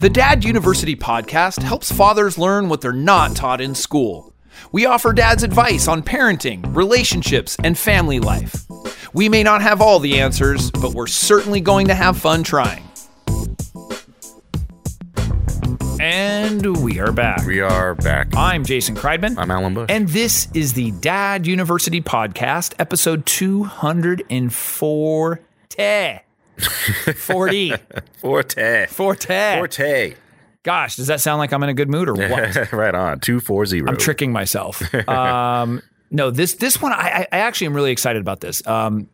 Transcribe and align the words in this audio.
The 0.00 0.08
Dad 0.08 0.44
University 0.44 0.94
podcast 0.94 1.60
helps 1.60 1.90
fathers 1.90 2.38
learn 2.38 2.68
what 2.68 2.80
they're 2.80 2.92
not 2.92 3.34
taught 3.34 3.60
in 3.60 3.74
school. 3.74 4.32
We 4.70 4.86
offer 4.86 5.12
dads 5.12 5.42
advice 5.42 5.88
on 5.88 6.04
parenting, 6.04 6.72
relationships, 6.72 7.56
and 7.64 7.76
family 7.76 8.20
life. 8.20 8.64
We 9.12 9.28
may 9.28 9.42
not 9.42 9.60
have 9.60 9.82
all 9.82 9.98
the 9.98 10.20
answers, 10.20 10.70
but 10.70 10.94
we're 10.94 11.08
certainly 11.08 11.60
going 11.60 11.88
to 11.88 11.96
have 11.96 12.16
fun 12.16 12.44
trying. 12.44 12.84
And 15.98 16.80
we 16.80 17.00
are 17.00 17.10
back. 17.10 17.44
We 17.44 17.60
are 17.60 17.96
back. 17.96 18.36
I'm 18.36 18.64
Jason 18.64 18.94
Kreidman. 18.94 19.36
I'm 19.36 19.50
Alan 19.50 19.74
Bush. 19.74 19.90
And 19.90 20.08
this 20.10 20.46
is 20.54 20.74
the 20.74 20.92
Dad 20.92 21.44
University 21.44 22.00
Podcast, 22.00 22.72
episode 22.78 23.26
204. 23.26 25.40
40. 27.16 27.74
Forte. 28.20 28.86
Forte. 28.86 29.56
Forte. 29.58 30.14
Gosh, 30.62 30.96
does 30.96 31.06
that 31.06 31.20
sound 31.20 31.38
like 31.38 31.52
I'm 31.52 31.62
in 31.62 31.68
a 31.68 31.74
good 31.74 31.88
mood 31.88 32.08
or 32.08 32.14
what? 32.28 32.72
right 32.72 32.94
on. 32.94 33.20
240. 33.20 33.82
I'm 33.86 33.96
tricking 33.96 34.32
myself. 34.32 34.82
Um, 35.08 35.82
no, 36.10 36.30
this 36.30 36.54
this 36.54 36.80
one 36.82 36.92
I, 36.92 37.26
I 37.32 37.38
actually 37.38 37.68
am 37.68 37.74
really 37.74 37.92
excited 37.92 38.20
about 38.20 38.40
this. 38.40 38.66
Um, 38.66 39.08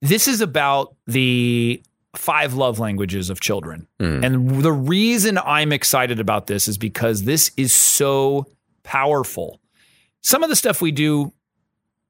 this 0.00 0.28
is 0.28 0.40
about 0.40 0.94
the 1.06 1.82
five 2.14 2.54
love 2.54 2.78
languages 2.78 3.30
of 3.30 3.40
children, 3.40 3.86
and 3.98 4.62
the 4.62 4.72
reason 4.72 5.38
I'm 5.38 5.72
excited 5.72 6.20
about 6.20 6.46
this 6.46 6.68
is 6.68 6.78
because 6.78 7.24
this 7.24 7.50
is 7.56 7.72
so 7.72 8.46
powerful. 8.84 9.60
Some 10.20 10.42
of 10.42 10.50
the 10.50 10.56
stuff 10.56 10.80
we 10.80 10.92
do, 10.92 11.32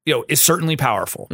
you 0.04 0.14
know, 0.14 0.24
is 0.28 0.40
certainly 0.40 0.76
powerful, 0.76 1.28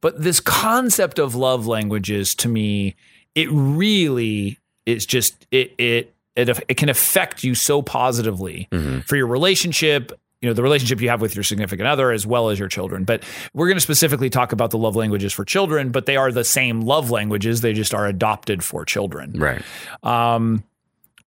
but 0.00 0.22
this 0.22 0.40
concept 0.40 1.18
of 1.18 1.34
love 1.34 1.66
languages 1.66 2.34
to 2.36 2.48
me, 2.48 2.94
it 3.34 3.48
really 3.50 4.58
is 4.86 5.06
just 5.06 5.46
it 5.50 5.74
it 5.78 6.14
it, 6.36 6.48
it 6.68 6.74
can 6.76 6.88
affect 6.88 7.42
you 7.42 7.54
so 7.54 7.82
positively 7.82 8.68
for 9.06 9.16
your 9.16 9.26
relationship 9.26 10.12
you 10.40 10.48
know 10.48 10.54
the 10.54 10.62
relationship 10.62 11.00
you 11.00 11.08
have 11.08 11.20
with 11.20 11.34
your 11.34 11.42
significant 11.42 11.88
other 11.88 12.12
as 12.12 12.26
well 12.26 12.48
as 12.48 12.58
your 12.58 12.68
children. 12.68 13.04
But 13.04 13.24
we're 13.54 13.66
going 13.66 13.76
to 13.76 13.82
specifically 13.82 14.30
talk 14.30 14.52
about 14.52 14.70
the 14.70 14.78
love 14.78 14.94
languages 14.94 15.32
for 15.32 15.44
children 15.44 15.90
but 15.90 16.06
they 16.06 16.16
are 16.16 16.30
the 16.30 16.44
same 16.44 16.82
love 16.82 17.10
languages 17.10 17.60
they 17.60 17.72
just 17.72 17.92
are 17.92 18.06
adopted 18.06 18.62
for 18.62 18.84
children. 18.84 19.32
Right. 19.32 19.62
um, 20.04 20.62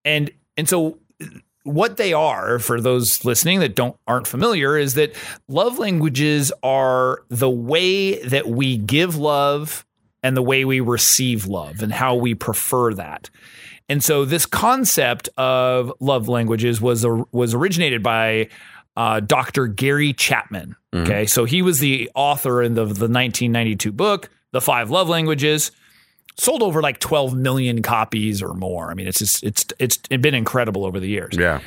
and 0.05 0.31
and 0.57 0.67
so 0.67 0.97
what 1.63 1.97
they 1.97 2.13
are 2.13 2.59
for 2.59 2.81
those 2.81 3.23
listening 3.23 3.59
that 3.59 3.75
don't 3.75 3.95
aren't 4.07 4.27
familiar 4.27 4.77
is 4.77 4.95
that 4.95 5.15
love 5.47 5.77
languages 5.77 6.51
are 6.63 7.23
the 7.29 7.49
way 7.49 8.21
that 8.23 8.47
we 8.47 8.77
give 8.77 9.15
love 9.15 9.85
and 10.23 10.35
the 10.35 10.41
way 10.41 10.65
we 10.65 10.79
receive 10.79 11.45
love 11.47 11.81
and 11.81 11.91
how 11.91 12.15
we 12.15 12.35
prefer 12.35 12.93
that. 12.93 13.29
And 13.89 14.03
so 14.03 14.25
this 14.25 14.45
concept 14.45 15.29
of 15.37 15.93
love 15.99 16.27
languages 16.27 16.81
was 16.81 17.05
was 17.31 17.53
originated 17.53 18.01
by 18.01 18.49
uh, 18.95 19.19
Dr. 19.19 19.67
Gary 19.67 20.13
Chapman. 20.13 20.75
Okay, 20.93 21.25
so 21.25 21.45
he 21.45 21.61
was 21.61 21.79
the 21.79 22.09
author 22.15 22.61
in 22.61 22.73
the, 22.73 22.83
the 22.83 23.07
1992 23.07 23.91
book, 23.91 24.29
The 24.51 24.61
Five 24.61 24.89
Love 24.89 25.07
Languages 25.07 25.71
sold 26.37 26.63
over 26.63 26.81
like 26.81 26.99
12 26.99 27.35
million 27.35 27.81
copies 27.81 28.41
or 28.41 28.53
more. 28.53 28.91
I 28.91 28.93
mean, 28.93 29.07
it's 29.07 29.19
just 29.19 29.43
it's 29.43 29.65
it's 29.79 29.97
been 29.97 30.35
incredible 30.35 30.85
over 30.85 30.99
the 30.99 31.07
years. 31.07 31.35
Yeah. 31.37 31.59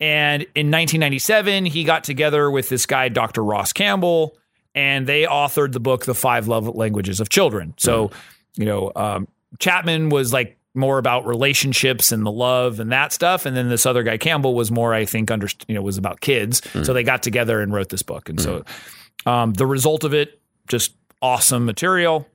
And 0.00 0.42
in 0.54 0.70
1997, 0.70 1.66
he 1.66 1.82
got 1.84 2.04
together 2.04 2.50
with 2.50 2.68
this 2.68 2.86
guy, 2.86 3.08
Dr. 3.08 3.42
Ross 3.42 3.72
Campbell, 3.72 4.36
and 4.74 5.06
they 5.06 5.24
authored 5.24 5.72
the 5.72 5.80
book, 5.80 6.04
The 6.04 6.14
Five 6.14 6.46
Love 6.46 6.68
Languages 6.68 7.18
of 7.18 7.28
Children. 7.28 7.74
So, 7.78 8.12
you 8.54 8.64
know, 8.64 8.92
um, 8.94 9.26
Chapman 9.58 10.08
was 10.08 10.32
like 10.32 10.56
more 10.74 10.98
about 10.98 11.26
relationships 11.26 12.12
and 12.12 12.24
the 12.24 12.30
love 12.30 12.78
and 12.78 12.92
that 12.92 13.12
stuff, 13.12 13.44
and 13.44 13.56
then 13.56 13.68
this 13.68 13.86
other 13.86 14.04
guy, 14.04 14.18
Campbell, 14.18 14.54
was 14.54 14.70
more, 14.70 14.94
I 14.94 15.04
think, 15.04 15.32
under 15.32 15.48
you 15.66 15.74
know, 15.74 15.82
was 15.82 15.98
about 15.98 16.20
kids. 16.20 16.62
So 16.84 16.92
they 16.92 17.02
got 17.02 17.24
together 17.24 17.60
and 17.60 17.72
wrote 17.72 17.88
this 17.88 18.02
book, 18.02 18.28
and 18.28 18.40
so 18.40 18.64
um, 19.26 19.52
the 19.54 19.66
result 19.66 20.04
of 20.04 20.14
it, 20.14 20.40
just 20.68 20.94
awesome 21.20 21.64
material 21.64 22.28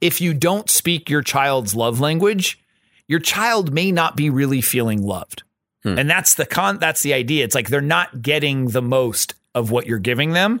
if 0.00 0.20
you 0.20 0.34
don't 0.34 0.70
speak 0.70 1.08
your 1.10 1.22
child's 1.22 1.74
love 1.74 2.00
language, 2.00 2.58
your 3.08 3.20
child 3.20 3.72
may 3.72 3.92
not 3.92 4.16
be 4.16 4.30
really 4.30 4.60
feeling 4.60 5.02
loved. 5.02 5.42
Hmm. 5.82 5.98
And 5.98 6.10
that's 6.10 6.34
the 6.34 6.46
con 6.46 6.78
that's 6.78 7.02
the 7.02 7.14
idea. 7.14 7.44
It's 7.44 7.54
like 7.54 7.68
they're 7.68 7.80
not 7.80 8.22
getting 8.22 8.68
the 8.68 8.82
most 8.82 9.34
of 9.54 9.70
what 9.70 9.86
you're 9.86 9.98
giving 9.98 10.32
them. 10.32 10.60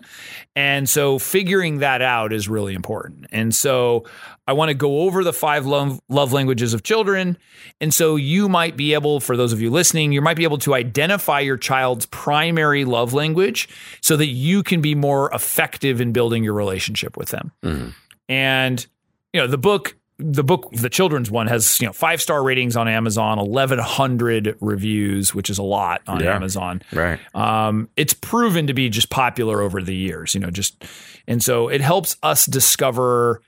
And 0.54 0.88
so 0.88 1.18
figuring 1.18 1.78
that 1.78 2.02
out 2.02 2.32
is 2.32 2.48
really 2.48 2.74
important. 2.74 3.26
And 3.32 3.54
so 3.54 4.04
I 4.46 4.52
want 4.52 4.68
to 4.68 4.74
go 4.74 5.00
over 5.00 5.24
the 5.24 5.32
five 5.32 5.64
love, 5.64 6.00
love 6.10 6.32
languages 6.32 6.74
of 6.74 6.82
children. 6.82 7.38
And 7.80 7.94
so 7.94 8.16
you 8.16 8.48
might 8.50 8.76
be 8.76 8.92
able, 8.92 9.20
for 9.20 9.36
those 9.36 9.52
of 9.52 9.62
you 9.62 9.70
listening, 9.70 10.12
you 10.12 10.20
might 10.20 10.36
be 10.36 10.44
able 10.44 10.58
to 10.58 10.74
identify 10.74 11.40
your 11.40 11.56
child's 11.56 12.04
primary 12.06 12.84
love 12.84 13.14
language 13.14 13.68
so 14.02 14.16
that 14.18 14.26
you 14.26 14.62
can 14.62 14.82
be 14.82 14.94
more 14.94 15.32
effective 15.32 16.00
in 16.00 16.12
building 16.12 16.44
your 16.44 16.54
relationship 16.54 17.16
with 17.16 17.30
them. 17.30 17.50
Mm-hmm. 17.62 17.88
And 18.28 18.86
you 19.32 19.40
know, 19.40 19.46
the 19.46 19.58
book, 19.58 19.96
the 20.18 20.44
book, 20.44 20.70
the 20.72 20.88
children's 20.90 21.30
one 21.30 21.46
has 21.48 21.80
you 21.80 21.86
know 21.86 21.92
five 21.92 22.20
star 22.22 22.42
ratings 22.42 22.76
on 22.76 22.86
Amazon, 22.86 23.38
eleven 23.38 23.78
hundred 23.78 24.56
reviews, 24.60 25.34
which 25.34 25.50
is 25.50 25.58
a 25.58 25.62
lot 25.62 26.02
on 26.06 26.20
Yeah. 26.22 26.34
Amazon. 26.36 26.82
Right. 26.92 27.18
Um, 27.34 27.88
it's 27.96 28.14
proven 28.14 28.66
to 28.68 28.74
be 28.74 28.88
just 28.88 29.10
popular 29.10 29.60
over 29.62 29.82
the 29.82 29.94
years, 29.96 30.34
you 30.34 30.40
know, 30.40 30.50
just 30.50 30.84
and 31.26 31.42
so 31.42 31.68
it 31.68 31.80
helps 31.80 32.16
us 32.22 32.46
discover, 32.46 33.40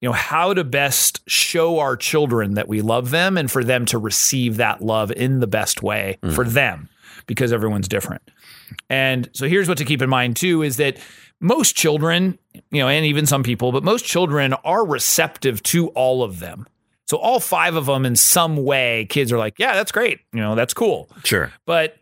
you 0.00 0.08
know, 0.08 0.12
how 0.14 0.54
to 0.54 0.64
best 0.64 1.20
show 1.28 1.78
our 1.78 1.96
children 1.96 2.54
that 2.54 2.66
we 2.66 2.80
love 2.80 3.10
them 3.10 3.36
and 3.36 3.50
for 3.50 3.62
them 3.62 3.84
to 3.86 3.98
receive 3.98 4.56
that 4.56 4.82
love 4.82 5.12
in 5.12 5.40
the 5.40 5.46
best 5.46 5.82
way 5.82 6.18
for 6.34 6.44
them 6.44 6.88
because 7.26 7.52
everyone's 7.52 7.88
different. 7.88 8.22
And 8.88 9.28
so 9.32 9.46
here's 9.46 9.68
what 9.68 9.78
to 9.78 9.84
keep 9.84 10.02
in 10.02 10.08
mind 10.08 10.36
too 10.36 10.62
is 10.62 10.76
that 10.76 10.98
most 11.40 11.76
children, 11.76 12.38
you 12.70 12.80
know, 12.80 12.88
and 12.88 13.04
even 13.04 13.26
some 13.26 13.42
people, 13.42 13.72
but 13.72 13.84
most 13.84 14.04
children 14.04 14.52
are 14.64 14.86
receptive 14.86 15.62
to 15.64 15.88
all 15.88 16.22
of 16.22 16.38
them. 16.38 16.66
So 17.06 17.18
all 17.18 17.38
five 17.38 17.76
of 17.76 17.86
them 17.86 18.04
in 18.04 18.16
some 18.16 18.56
way, 18.56 19.06
kids 19.08 19.32
are 19.32 19.38
like, 19.38 19.58
yeah, 19.58 19.74
that's 19.74 19.92
great. 19.92 20.20
You 20.32 20.40
know, 20.40 20.54
that's 20.54 20.74
cool. 20.74 21.08
Sure. 21.24 21.52
But 21.64 21.96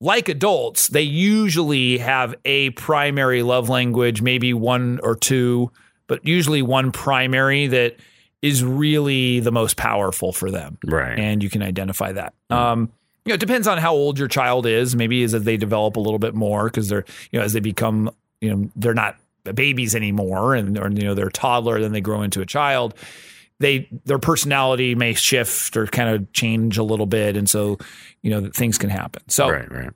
like 0.00 0.28
adults, 0.28 0.88
they 0.88 1.02
usually 1.02 1.98
have 1.98 2.34
a 2.44 2.70
primary 2.70 3.42
love 3.42 3.68
language, 3.68 4.20
maybe 4.20 4.52
one 4.52 5.00
or 5.02 5.14
two, 5.14 5.70
but 6.08 6.26
usually 6.26 6.62
one 6.62 6.92
primary 6.92 7.68
that 7.68 7.96
is 8.42 8.62
really 8.64 9.40
the 9.40 9.52
most 9.52 9.76
powerful 9.76 10.32
for 10.32 10.50
them. 10.50 10.76
Right. 10.84 11.18
And 11.18 11.42
you 11.42 11.48
can 11.48 11.62
identify 11.62 12.12
that. 12.12 12.34
Um, 12.50 12.90
you 13.24 13.30
know, 13.30 13.34
it 13.34 13.40
depends 13.40 13.66
on 13.66 13.78
how 13.78 13.94
old 13.94 14.18
your 14.18 14.28
child 14.28 14.66
is. 14.66 14.94
Maybe 14.94 15.22
as 15.22 15.32
they 15.32 15.56
develop 15.56 15.96
a 15.96 16.00
little 16.00 16.18
bit 16.18 16.34
more 16.34 16.64
because 16.64 16.88
they're, 16.88 17.04
you 17.30 17.38
know, 17.38 17.44
as 17.44 17.52
they 17.52 17.60
become, 17.60 18.10
you 18.40 18.54
know, 18.54 18.70
they're 18.76 18.94
not 18.94 19.16
babies 19.52 19.94
anymore 19.94 20.54
and 20.54 20.78
or 20.78 20.90
you 20.90 21.02
know 21.02 21.14
they're 21.14 21.28
a 21.28 21.32
toddler, 21.32 21.80
then 21.80 21.92
they 21.92 22.00
grow 22.00 22.22
into 22.22 22.40
a 22.40 22.46
child. 22.46 22.94
They 23.60 23.88
their 24.04 24.18
personality 24.18 24.94
may 24.94 25.14
shift 25.14 25.76
or 25.76 25.86
kind 25.86 26.08
of 26.08 26.32
change 26.32 26.78
a 26.78 26.82
little 26.82 27.06
bit, 27.06 27.36
and 27.36 27.48
so 27.48 27.78
you 28.22 28.30
know 28.30 28.50
things 28.50 28.78
can 28.78 28.90
happen. 28.90 29.22
So 29.28 29.48
right. 29.50 29.70
Right. 29.70 29.90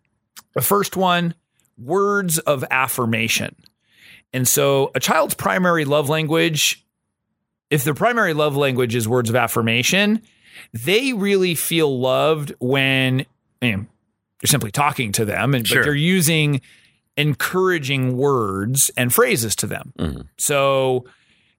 the 0.54 0.60
first 0.60 0.96
one, 0.96 1.34
words 1.78 2.38
of 2.38 2.64
affirmation. 2.70 3.56
And 4.32 4.46
so 4.46 4.90
a 4.94 5.00
child's 5.00 5.34
primary 5.34 5.86
love 5.86 6.10
language, 6.10 6.84
if 7.70 7.84
their 7.84 7.94
primary 7.94 8.34
love 8.34 8.56
language 8.56 8.94
is 8.94 9.08
words 9.08 9.30
of 9.30 9.36
affirmation, 9.36 10.22
they 10.72 11.12
really 11.12 11.54
feel 11.54 11.98
loved 11.98 12.54
when 12.58 13.26
you 13.60 13.76
know, 13.76 13.86
you're 14.42 14.48
simply 14.48 14.70
talking 14.70 15.12
to 15.12 15.24
them 15.24 15.54
and 15.54 15.66
Sure. 15.66 15.80
but 15.80 15.86
you're 15.86 15.94
using 15.94 16.60
encouraging 17.16 18.16
words 18.16 18.90
and 18.96 19.12
phrases 19.12 19.56
to 19.56 19.66
them. 19.66 19.92
Mm-hmm. 19.98 20.20
So 20.38 21.04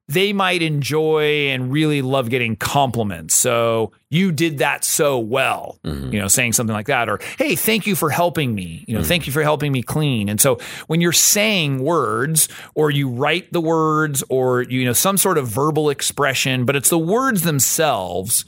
they 0.09 0.33
might 0.33 0.63
enjoy 0.63 1.49
and 1.49 1.71
really 1.71 2.01
love 2.01 2.31
getting 2.31 2.55
compliments. 2.55 3.35
So 3.35 3.91
you 4.09 4.31
did 4.31 4.57
that 4.57 4.83
so 4.83 5.19
well, 5.19 5.77
mm-hmm. 5.83 6.11
you 6.11 6.19
know, 6.19 6.27
saying 6.27 6.53
something 6.53 6.73
like 6.73 6.87
that, 6.87 7.09
or 7.09 7.19
hey, 7.37 7.55
thank 7.55 7.85
you 7.85 7.95
for 7.95 8.09
helping 8.09 8.55
me. 8.55 8.85
You 8.87 8.95
know, 8.95 9.01
mm-hmm. 9.01 9.07
thank 9.07 9.27
you 9.27 9.33
for 9.33 9.43
helping 9.43 9.71
me 9.71 9.83
clean. 9.83 10.27
And 10.27 10.41
so 10.41 10.57
when 10.87 10.99
you're 10.99 11.11
saying 11.11 11.83
words, 11.83 12.49
or 12.73 12.89
you 12.89 13.07
write 13.07 13.53
the 13.53 13.61
words, 13.61 14.23
or 14.29 14.63
you 14.63 14.83
know 14.83 14.93
some 14.93 15.17
sort 15.17 15.37
of 15.37 15.47
verbal 15.47 15.91
expression, 15.91 16.65
but 16.65 16.75
it's 16.75 16.89
the 16.89 16.97
words 16.97 17.43
themselves 17.43 18.45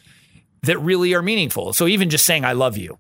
that 0.64 0.78
really 0.80 1.14
are 1.14 1.22
meaningful. 1.22 1.74
So 1.74 1.88
even 1.88 2.10
just 2.10 2.26
saying 2.26 2.46
"I 2.46 2.54
love 2.54 2.78
you," 2.78 2.98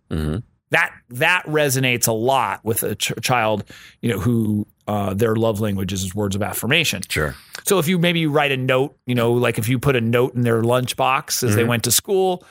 that 0.72 0.92
that 1.10 1.44
resonates 1.46 2.08
a 2.08 2.12
lot 2.14 2.64
with 2.64 2.84
a 2.84 2.96
ch- 2.96 3.14
child, 3.22 3.64
you 4.02 4.10
know, 4.12 4.20
who 4.20 4.66
uh, 4.88 5.14
their 5.14 5.36
love 5.36 5.60
language 5.60 5.94
is 5.94 6.14
words 6.16 6.36
of 6.36 6.42
affirmation. 6.42 7.02
Sure. 7.10 7.36
So 7.66 7.80
if 7.80 7.88
you 7.88 7.98
maybe 8.00 8.20
you 8.20 8.32
write 8.32 8.52
a 8.52 8.58
note, 8.58 8.98
you 9.06 9.16
know, 9.16 9.34
like 9.34 9.58
if 9.60 9.68
you 9.70 9.80
put 9.80 9.96
a 9.96 10.02
note 10.02 10.34
in 10.36 10.42
their 10.42 10.62
lunchbox 10.62 11.44
as 11.48 11.56
they 11.56 11.64
went 11.64 11.84
to 11.84 11.92
school, 11.92 12.44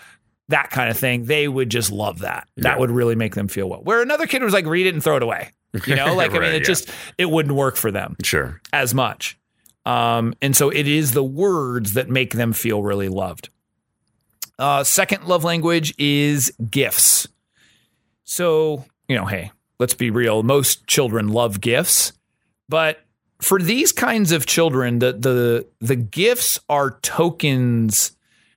that 0.48 0.70
kind 0.70 0.90
of 0.90 0.96
thing, 0.98 1.24
they 1.26 1.48
would 1.48 1.70
just 1.70 1.90
love 1.90 2.20
that. 2.20 2.48
That 2.58 2.78
would 2.78 2.90
really 2.90 3.14
make 3.16 3.34
them 3.34 3.48
feel 3.48 3.68
well. 3.68 3.80
Where 3.82 4.00
another 4.02 4.26
kid 4.26 4.42
was 4.42 4.52
like, 4.52 4.66
read 4.66 4.86
it 4.86 4.94
and 4.94 5.02
throw 5.02 5.16
it 5.16 5.22
away. 5.22 5.50
You 5.86 5.94
know, 5.94 6.14
like 6.16 6.32
I 6.32 6.40
mean, 6.40 6.52
it 6.52 6.62
yeah. 6.62 6.66
just 6.66 6.90
it 7.16 7.30
wouldn't 7.30 7.54
work 7.54 7.76
for 7.76 7.92
them 7.92 8.16
Sure. 8.24 8.60
as 8.72 8.92
much. 8.92 9.38
Um, 9.86 10.34
and 10.42 10.56
so 10.56 10.68
it 10.70 10.88
is 10.88 11.12
the 11.12 11.22
words 11.22 11.92
that 11.94 12.08
make 12.10 12.32
them 12.34 12.52
feel 12.52 12.82
really 12.82 13.08
loved. 13.08 13.50
Uh, 14.60 14.84
second 14.84 15.24
love 15.24 15.42
language 15.42 15.94
is 15.98 16.52
gifts. 16.70 17.26
So, 18.24 18.84
you 19.08 19.16
know, 19.16 19.24
hey, 19.24 19.50
let's 19.78 19.94
be 19.94 20.10
real. 20.10 20.42
Most 20.42 20.86
children 20.86 21.28
love 21.28 21.60
gifts, 21.60 22.12
but 22.68 23.00
for 23.40 23.58
these 23.58 23.90
kinds 23.90 24.32
of 24.32 24.44
children, 24.46 24.98
the 24.98 25.12
the 25.14 25.66
the 25.80 25.96
gifts 25.96 26.60
are 26.68 26.98
tokens. 27.00 28.12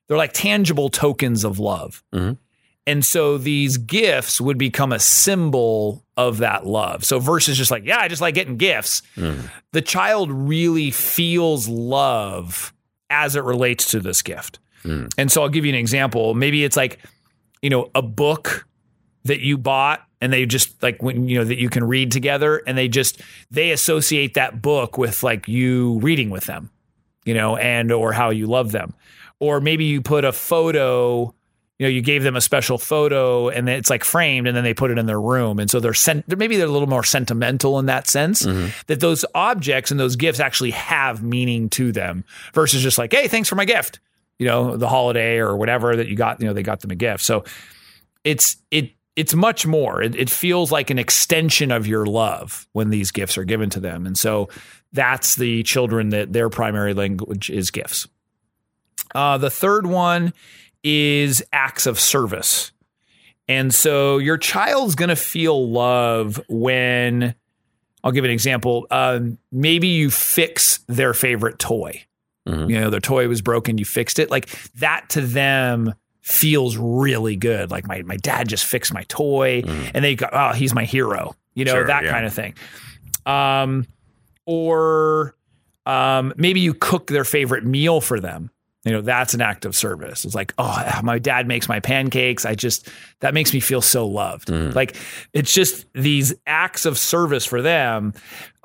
They're 0.07 0.17
like 0.17 0.33
tangible 0.33 0.89
tokens 0.89 1.43
of 1.45 1.57
love. 1.57 2.03
Mhm. 2.13 2.37
And 2.85 3.05
so 3.05 3.37
these 3.37 3.77
gifts 3.77 4.41
would 4.41 4.57
become 4.57 4.91
a 4.91 4.99
symbol 4.99 6.03
of 6.17 6.39
that 6.39 6.65
love. 6.67 7.05
So 7.05 7.17
versus 7.17 7.57
just 7.57 7.71
like, 7.71 7.85
yeah, 7.85 7.99
I 7.99 8.09
just 8.09 8.21
like 8.21 8.35
getting 8.35 8.57
gifts. 8.57 9.01
Mm. 9.15 9.49
The 9.71 9.81
child 9.81 10.29
really 10.29 10.91
feels 10.91 11.69
love 11.69 12.73
as 13.09 13.37
it 13.37 13.43
relates 13.45 13.89
to 13.91 14.01
this 14.01 14.21
gift. 14.21 14.59
Mm. 14.83 15.13
And 15.17 15.31
so 15.31 15.41
I'll 15.41 15.49
give 15.49 15.65
you 15.65 15.69
an 15.69 15.77
example. 15.77 16.33
Maybe 16.33 16.63
it's 16.63 16.77
like, 16.77 16.99
you 17.61 17.69
know, 17.69 17.89
a 17.95 18.01
book 18.01 18.67
that 19.23 19.39
you 19.39 19.57
bought 19.57 20.05
and 20.19 20.31
they 20.31 20.45
just 20.45 20.81
like 20.83 21.01
when 21.01 21.27
you 21.27 21.39
know 21.39 21.45
that 21.45 21.59
you 21.59 21.69
can 21.69 21.85
read 21.85 22.11
together 22.11 22.61
and 22.67 22.77
they 22.77 22.87
just 22.87 23.21
they 23.51 23.71
associate 23.71 24.33
that 24.33 24.61
book 24.61 24.97
with 24.97 25.23
like 25.23 25.47
you 25.47 25.99
reading 25.99 26.29
with 26.29 26.45
them, 26.45 26.69
you 27.25 27.33
know, 27.33 27.55
and 27.57 27.91
or 27.91 28.11
how 28.11 28.29
you 28.29 28.47
love 28.47 28.71
them. 28.71 28.93
Or 29.39 29.59
maybe 29.61 29.85
you 29.85 30.01
put 30.01 30.25
a 30.25 30.31
photo 30.31 31.33
you 31.79 31.87
know, 31.87 31.89
you 31.89 32.01
gave 32.01 32.23
them 32.23 32.35
a 32.35 32.41
special 32.41 32.77
photo 32.77 33.49
and 33.49 33.67
then 33.67 33.75
it's 33.77 33.89
like 33.89 34.03
framed 34.03 34.47
and 34.47 34.55
then 34.55 34.63
they 34.63 34.73
put 34.73 34.91
it 34.91 34.97
in 34.97 35.05
their 35.05 35.19
room. 35.19 35.59
And 35.59 35.69
so 35.69 35.79
they're 35.79 35.93
sent, 35.93 36.25
maybe 36.37 36.55
they're 36.55 36.67
a 36.67 36.71
little 36.71 36.87
more 36.87 37.03
sentimental 37.03 37.79
in 37.79 37.87
that 37.87 38.07
sense 38.07 38.45
that 38.87 38.99
those 38.99 39.25
objects 39.33 39.91
and 39.91 39.99
those 39.99 40.15
gifts 40.15 40.39
actually 40.39 40.71
have 40.71 41.23
meaning 41.23 41.69
to 41.71 41.91
them 41.91 42.23
versus 42.53 42.83
just 42.83 42.97
like, 42.97 43.11
hey, 43.11 43.27
thanks 43.27 43.49
for 43.49 43.55
my 43.55 43.65
gift, 43.65 43.99
you 44.39 44.47
know, 44.47 44.77
the 44.77 44.89
holiday 44.89 45.37
or 45.37 45.55
whatever 45.55 45.95
that 45.95 46.07
you 46.07 46.15
got, 46.15 46.39
you 46.39 46.47
know, 46.47 46.53
they 46.53 46.63
got 46.63 46.81
them 46.81 46.91
a 46.91 46.95
gift. 46.95 47.23
So 47.23 47.43
it's, 48.23 48.57
it, 48.71 48.91
it's 49.15 49.35
much 49.35 49.65
more. 49.65 50.01
It, 50.01 50.15
it 50.15 50.29
feels 50.29 50.71
like 50.71 50.89
an 50.89 50.97
extension 50.97 51.71
of 51.71 51.85
your 51.85 52.05
love 52.05 52.67
when 52.73 52.89
these 52.89 53.11
gifts 53.11 53.37
are 53.37 53.43
given 53.43 53.69
to 53.71 53.79
them. 53.79 54.07
And 54.07 54.17
so 54.17 54.49
that's 54.91 55.35
the 55.35 55.63
children 55.63 56.09
that 56.09 56.33
their 56.33 56.49
primary 56.49 56.93
language 56.93 57.49
is 57.49 57.71
gifts. 57.71 58.07
Uh, 59.13 59.37
the 59.37 59.49
third 59.49 59.85
one 59.85 60.33
is 60.83 61.43
acts 61.53 61.85
of 61.85 61.99
service. 61.99 62.71
And 63.47 63.73
so 63.73 64.17
your 64.17 64.37
child's 64.37 64.95
going 64.95 65.09
to 65.09 65.15
feel 65.15 65.69
love 65.69 66.41
when, 66.47 67.35
I'll 68.03 68.11
give 68.11 68.25
an 68.25 68.31
example. 68.31 68.87
Um, 68.89 69.37
maybe 69.51 69.89
you 69.89 70.09
fix 70.09 70.79
their 70.87 71.13
favorite 71.13 71.59
toy. 71.59 72.05
Mhm. 72.47 72.69
You 72.69 72.79
know, 72.81 72.89
their 72.89 72.99
toy 72.99 73.27
was 73.27 73.41
broken, 73.41 73.77
you 73.77 73.85
fixed 73.85 74.19
it. 74.19 74.29
Like 74.29 74.49
that 74.75 75.09
to 75.11 75.21
them 75.21 75.93
feels 76.21 76.77
really 76.77 77.35
good. 77.35 77.69
Like 77.71 77.87
my, 77.87 78.01
my 78.03 78.17
dad 78.17 78.47
just 78.47 78.65
fixed 78.65 78.93
my 78.93 79.03
toy 79.07 79.61
Mhm. 79.61 79.91
and 79.93 80.03
they 80.05 80.15
go, 80.15 80.27
oh, 80.31 80.53
he's 80.53 80.73
my 80.73 80.85
hero, 80.85 81.35
you 81.53 81.65
know, 81.65 81.73
Sure, 81.73 81.87
that 81.87 82.03
yeah. 82.05 82.11
kind 82.11 82.25
of 82.25 82.33
thing. 82.33 82.53
Um, 83.25 83.85
or 84.45 85.35
um, 85.85 86.33
maybe 86.37 86.59
you 86.61 86.73
cook 86.73 87.07
their 87.07 87.25
favorite 87.25 87.65
meal 87.65 87.99
for 88.01 88.19
them. 88.19 88.49
You 88.85 88.91
know, 88.91 89.01
that's 89.01 89.33
an 89.33 89.41
act 89.41 89.63
of 89.65 89.75
service. 89.75 90.25
It's 90.25 90.35
like, 90.35 90.53
oh, 90.57 90.99
my 91.03 91.17
dad 91.17 91.47
makes 91.47 91.69
my 91.69 91.79
pancakes. 91.79 92.45
I 92.45 92.53
just, 92.55 92.89
that 93.21 93.33
makes 93.33 93.53
me 93.53 93.61
feel 93.61 93.81
so 93.81 94.05
loved. 94.05 94.49
Mhm. 94.49 94.75
Like, 94.75 94.97
it's 95.31 95.53
just 95.53 95.85
these 95.93 96.33
acts 96.45 96.85
of 96.85 96.97
service 96.97 97.45
for 97.45 97.61
them 97.61 98.13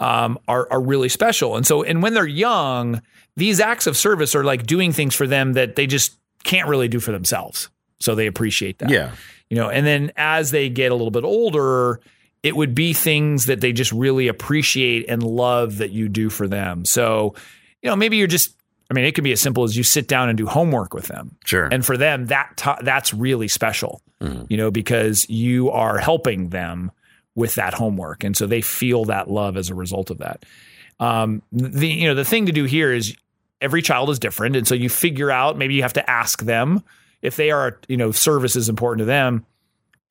um, 0.01 0.39
are, 0.49 0.67
are 0.73 0.81
really 0.81 1.09
special. 1.09 1.57
And 1.57 1.65
so, 1.67 1.85
and 1.85 2.03
when 2.03 2.15
they're 2.15 2.27
young, 2.27 3.01
these 3.37 3.61
acts 3.61 3.87
of 3.87 3.97
service 3.97 4.35
are 4.35 4.43
like 4.43 4.67
doing 4.67 4.93
things 4.93 5.15
for 5.15 5.27
them 5.29 5.53
that 5.53 5.77
they 5.77 5.87
just 5.87 6.19
can't 6.43 6.69
really 6.69 6.89
do 6.89 6.99
for 6.99 7.13
themselves. 7.13 7.69
So 8.01 8.15
they 8.17 8.27
appreciate 8.27 8.79
that 8.79 8.91
Yeah. 8.91 9.13
you 9.51 9.57
know 9.57 9.69
and 9.71 9.85
then 9.87 10.13
as 10.17 10.51
they 10.53 10.69
get 10.69 10.93
a 10.93 10.95
little 10.95 11.11
bit 11.11 11.25
older 11.25 12.01
it 12.45 12.55
would 12.55 12.73
be 12.75 12.93
things 12.93 13.47
that 13.47 13.61
they 13.61 13.73
just 13.73 13.91
really 13.91 14.29
appreciate 14.29 15.07
and 15.09 15.21
love 15.23 15.79
that 15.79 15.91
you 15.91 16.09
do 16.09 16.31
for 16.31 16.47
them 16.47 16.85
so 16.85 17.35
you 17.83 17.91
know 17.91 17.97
maybe 17.97 18.17
you're 18.17 18.29
just 18.29 18.55
i 18.91 18.95
mean 18.95 19.05
it 19.05 19.15
could 19.15 19.25
be 19.25 19.33
as 19.33 19.41
simple 19.41 19.65
as 19.65 19.77
you 19.77 19.83
sit 19.83 20.09
down 20.09 20.29
and 20.29 20.37
do 20.39 20.47
homework 20.47 20.95
with 20.95 21.07
them 21.07 21.37
Sure. 21.45 21.69
and 21.71 21.85
for 21.85 21.97
them 21.97 22.27
that 22.27 22.57
ti- 22.57 22.83
that's 22.85 23.13
really 23.15 23.49
special 23.49 24.01
Mhm. 24.21 24.47
you 24.51 24.57
know 24.57 24.71
because 24.71 25.29
you 25.31 25.71
are 25.71 25.99
helping 25.99 26.49
them 26.49 26.91
with 27.35 27.55
that 27.55 27.75
homework 27.75 28.25
and 28.25 28.37
so 28.37 28.47
they 28.47 28.61
feel 28.61 29.05
that 29.07 29.31
love 29.31 29.57
as 29.57 29.71
a 29.71 29.75
result 29.75 30.11
of 30.11 30.19
that 30.19 30.45
um, 31.01 31.43
the 31.53 31.87
you 31.89 32.09
know 32.09 32.15
the 32.15 32.25
thing 32.25 32.47
to 32.47 32.53
do 32.53 32.65
here 32.65 32.93
is 32.93 33.15
every 33.61 33.83
child 33.83 34.11
is 34.11 34.19
different 34.19 34.57
and 34.57 34.67
so 34.67 34.75
you 34.75 34.89
figure 34.89 35.31
out 35.31 35.57
maybe 35.57 35.75
you 35.75 35.83
have 35.83 35.93
to 35.93 36.11
ask 36.11 36.43
them 36.45 36.83
if 37.23 37.37
they 37.37 37.51
are 37.53 37.79
you 37.89 37.97
know 37.97 38.11
service 38.11 38.57
is 38.57 38.69
important 38.69 39.01
to 39.01 39.05
them 39.05 39.45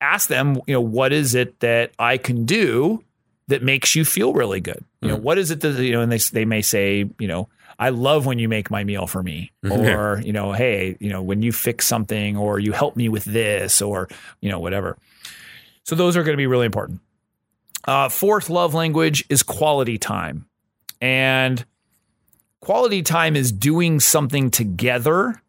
ask 0.00 0.28
them 0.28 0.60
you 0.66 0.72
know 0.74 0.80
what 0.80 1.12
is 1.12 1.34
it 1.34 1.58
that 1.60 1.90
i 1.98 2.16
can 2.16 2.44
do 2.46 3.02
that 3.48 3.62
makes 3.62 3.94
you 3.94 4.04
feel 4.04 4.32
really 4.32 4.60
good 4.60 4.82
you 5.02 5.08
know 5.08 5.16
Mhm. 5.18 5.22
what 5.22 5.36
is 5.38 5.50
it 5.50 5.60
that 5.60 5.74
you 5.82 5.92
know 5.92 6.00
and 6.00 6.10
they 6.12 6.20
they 6.32 6.44
may 6.46 6.62
say 6.62 7.04
you 7.18 7.28
know 7.28 7.48
I 7.78 7.90
love 7.90 8.26
when 8.26 8.38
you 8.38 8.48
make 8.48 8.70
my 8.70 8.82
meal 8.84 9.06
for 9.06 9.22
me, 9.22 9.52
or 9.70 10.20
you 10.24 10.32
know, 10.32 10.52
hey, 10.52 10.96
you 11.00 11.10
know, 11.10 11.22
when 11.22 11.42
you 11.42 11.52
fix 11.52 11.86
something, 11.86 12.36
or 12.36 12.58
you 12.58 12.72
help 12.72 12.96
me 12.96 13.08
with 13.08 13.24
this, 13.24 13.80
or 13.80 14.08
you 14.40 14.50
know, 14.50 14.58
whatever. 14.58 14.98
So 15.84 15.94
those 15.94 16.16
are 16.16 16.22
going 16.22 16.34
to 16.34 16.38
be 16.38 16.46
really 16.46 16.66
important. 16.66 17.00
Uh, 17.84 18.08
fourth 18.08 18.50
love 18.50 18.74
language 18.74 19.24
is 19.28 19.42
quality 19.42 19.98
time, 19.98 20.46
and 21.00 21.64
quality 22.60 23.02
time 23.02 23.36
is 23.36 23.52
doing 23.52 24.00
something 24.00 24.50
together, 24.50 25.40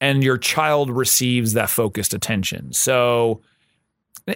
and 0.00 0.24
your 0.24 0.38
child 0.38 0.90
receives 0.90 1.52
that 1.52 1.70
focused 1.70 2.14
attention. 2.14 2.72
So. 2.72 3.42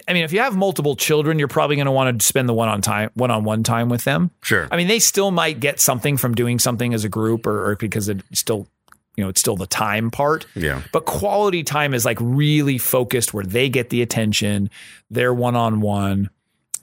I 0.07 0.13
mean, 0.13 0.23
if 0.23 0.31
you 0.33 0.39
have 0.39 0.55
multiple 0.55 0.95
children, 0.95 1.39
you're 1.39 1.47
probably 1.47 1.75
going 1.75 1.85
to 1.85 1.91
want 1.91 2.19
to 2.19 2.25
spend 2.25 2.47
the 2.49 2.53
one 2.53 2.69
on 2.69 2.81
time, 2.81 3.09
one 3.13 3.31
on 3.31 3.43
one 3.43 3.63
time 3.63 3.89
with 3.89 4.03
them. 4.03 4.31
Sure. 4.41 4.67
I 4.71 4.77
mean, 4.77 4.87
they 4.87 4.99
still 4.99 5.31
might 5.31 5.59
get 5.59 5.79
something 5.79 6.17
from 6.17 6.35
doing 6.35 6.59
something 6.59 6.93
as 6.93 7.03
a 7.03 7.09
group, 7.09 7.45
or, 7.47 7.71
or 7.71 7.75
because 7.75 8.09
it's 8.09 8.23
still, 8.33 8.67
you 9.15 9.23
know, 9.23 9.29
it's 9.29 9.39
still 9.39 9.55
the 9.55 9.67
time 9.67 10.11
part. 10.11 10.45
yeah. 10.55 10.81
But 10.91 11.05
quality 11.05 11.63
time 11.63 11.93
is 11.93 12.05
like 12.05 12.17
really 12.21 12.77
focused, 12.77 13.33
where 13.33 13.45
they 13.45 13.69
get 13.69 13.89
the 13.89 14.01
attention, 14.01 14.69
they're 15.09 15.33
one 15.33 15.55
on 15.55 15.81
one. 15.81 16.29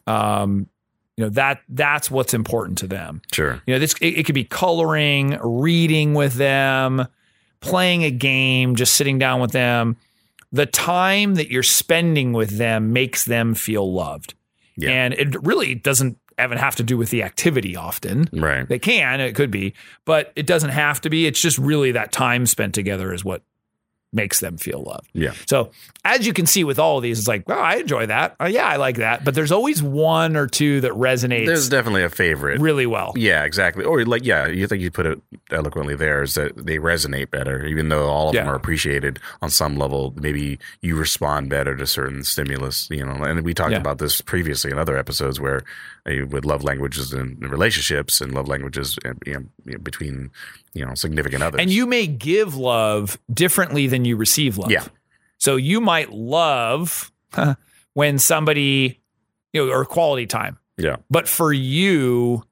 Um, 0.07 0.69
you 1.17 1.25
know 1.25 1.31
that 1.31 1.61
that's 1.69 2.11
what's 2.11 2.33
important 2.33 2.79
to 2.79 2.87
them. 2.87 3.21
Sure. 3.33 3.63
You 3.67 3.75
know, 3.75 3.79
this 3.79 3.95
it, 4.01 4.19
it 4.19 4.27
could 4.27 4.35
be 4.35 4.45
coloring, 4.45 5.39
reading 5.43 6.15
with 6.15 6.35
them, 6.35 7.07
playing 7.61 8.05
a 8.05 8.11
game, 8.11 8.77
just 8.77 8.97
sitting 8.97 9.19
down 9.19 9.41
with 9.41 9.53
them. 9.53 9.97
The 10.53 10.67
time 10.67 11.35
that 11.37 11.51
you're 11.51 11.63
spending 11.63 12.33
with 12.33 12.59
them 12.59 12.93
makes 12.93 13.25
them 13.25 13.55
feel 13.55 13.93
loved. 13.93 14.35
Yeah. 14.77 14.91
And 14.91 15.15
it 15.15 15.43
really 15.45 15.75
doesn't 15.75 16.19
even 16.39 16.59
have 16.59 16.77
to 16.77 16.83
do 16.83 16.97
with 16.97 17.11
the 17.11 17.23
activity 17.23 17.77
often. 17.77 18.29
Right. 18.33 18.69
They 18.69 18.79
can, 18.79 19.21
it 19.21 19.35
could 19.35 19.51
be, 19.51 19.75
but 20.05 20.33
it 20.37 20.47
doesn't 20.47 20.71
have 20.71 21.01
to 21.03 21.11
be. 21.11 21.27
It's 21.27 21.41
just 21.41 21.59
really 21.59 21.93
that 21.93 22.13
time 22.13 22.47
spent 22.47 22.75
together 22.75 23.13
is 23.13 23.25
what 23.25 23.43
makes 24.13 24.41
them 24.41 24.57
feel 24.59 24.83
loved. 24.83 25.09
Yeah. 25.15 25.33
So 25.47 25.71
as 26.05 26.27
you 26.27 26.33
can 26.33 26.47
see 26.47 26.65
with 26.65 26.79
all 26.79 26.99
of 26.99 27.03
these, 27.03 27.19
it's 27.19 27.29
like, 27.29 27.49
well, 27.49 27.59
I 27.59 27.77
enjoy 27.77 28.07
that. 28.07 28.37
Oh, 28.41 28.47
yeah, 28.47 28.67
I 28.67 28.77
like 28.77 28.97
that. 28.97 29.25
But 29.25 29.35
there's 29.35 29.53
always 29.53 29.83
one 29.83 30.37
or 30.37 30.47
two 30.47 30.81
that 30.83 30.93
resonates 30.93 31.47
There's 31.47 31.69
definitely 31.69 32.03
a 32.03 32.11
favorite. 32.11 32.61
really 32.61 32.87
well. 32.87 33.13
Yeah, 33.17 33.45
exactly. 33.45 33.85
Or 33.85 34.05
like, 34.05 34.25
yeah, 34.25 34.47
you 34.49 34.67
think 34.67 34.83
you 34.83 34.91
put 34.91 35.07
it 35.07 35.21
eloquently 35.51 35.97
there 35.97 36.23
is 36.23 36.35
that 36.35 36.57
they 36.57 36.77
resonate 36.79 37.31
better, 37.31 37.65
even 37.65 37.89
though 37.89 38.09
all 38.09 38.29
of 38.29 38.35
them 38.35 38.49
are 38.49 38.55
appreciated 38.55 39.19
on 39.41 39.49
some 39.51 39.77
level. 39.77 40.13
Maybe 40.21 40.59
you 40.83 40.97
respond 40.97 41.49
better 41.49 41.77
to 41.77 41.87
certain 41.87 42.25
stimulus, 42.25 42.89
you 42.91 43.05
know. 43.07 43.23
And 43.25 43.43
we 43.43 43.55
talked 43.55 43.73
Yeah. 43.73 43.79
about 43.79 43.99
this 43.99 44.21
previously 44.21 44.71
in 44.71 44.79
other 44.79 44.97
episodes 44.99 45.41
where 45.41 45.63
uh, 46.02 46.02
with 46.05 46.45
love 46.45 46.65
languages 46.65 47.13
and 47.13 47.41
relationships 47.51 48.21
and 48.21 48.35
love 48.35 48.49
languages 48.49 48.99
know, 49.05 49.13
you 49.25 49.49
know, 49.67 49.79
between 49.79 50.31
you 50.75 50.85
know 50.85 50.95
significant 50.95 51.43
others. 51.43 51.61
And 51.61 51.71
you 51.71 51.87
may 51.87 52.07
give 52.07 52.57
love 52.57 53.19
differently 53.33 53.87
than 53.87 54.05
you 54.05 54.17
receive 54.17 54.59
love. 54.59 54.71
Yeah. 54.71 54.85
So 55.39 55.57
you 55.57 55.81
might 55.81 56.13
love 56.13 57.13
when 57.95 58.19
somebody, 58.19 59.01
you 59.53 59.67
know, 59.67 59.73
or 59.73 59.85
quality 59.85 60.27
time. 60.27 60.59
yeah, 60.77 60.97
But 61.11 61.29
for 61.29 61.53
you, 61.53 62.45